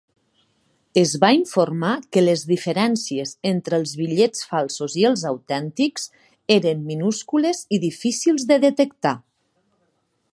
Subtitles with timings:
[0.99, 6.09] Es va informar que les diferències entre els bitllets falsos i els autèntics
[6.59, 9.17] eren minúscules i difícils de detectar.